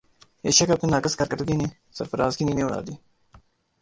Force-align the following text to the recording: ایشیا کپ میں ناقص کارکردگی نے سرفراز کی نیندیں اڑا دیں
ایشیا 0.45 0.65
کپ 0.69 0.79
میں 0.83 0.91
ناقص 0.93 1.13
کارکردگی 1.19 1.55
نے 1.61 1.67
سرفراز 1.97 2.33
کی 2.37 2.43
نیندیں 2.45 2.65
اڑا 2.65 2.79
دیں 2.85 2.97